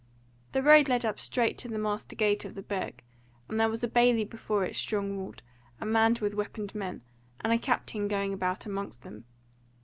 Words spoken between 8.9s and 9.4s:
them.